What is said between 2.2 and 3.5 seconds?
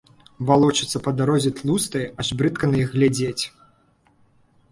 аж брыдка на іх глядзець.